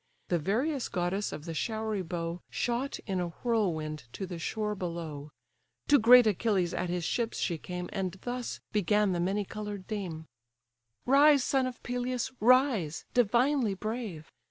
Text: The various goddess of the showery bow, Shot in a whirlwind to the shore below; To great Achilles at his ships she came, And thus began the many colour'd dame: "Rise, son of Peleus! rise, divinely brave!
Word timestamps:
The 0.29 0.39
various 0.39 0.89
goddess 0.89 1.31
of 1.31 1.45
the 1.45 1.53
showery 1.53 2.01
bow, 2.01 2.41
Shot 2.49 2.97
in 3.05 3.19
a 3.19 3.27
whirlwind 3.43 4.05
to 4.13 4.25
the 4.25 4.39
shore 4.39 4.73
below; 4.73 5.29
To 5.89 5.99
great 5.99 6.25
Achilles 6.25 6.73
at 6.73 6.89
his 6.89 7.03
ships 7.03 7.37
she 7.37 7.59
came, 7.59 7.87
And 7.93 8.13
thus 8.23 8.59
began 8.71 9.11
the 9.11 9.19
many 9.19 9.45
colour'd 9.45 9.85
dame: 9.85 10.25
"Rise, 11.05 11.43
son 11.43 11.67
of 11.67 11.83
Peleus! 11.83 12.31
rise, 12.39 13.05
divinely 13.13 13.75
brave! 13.75 14.31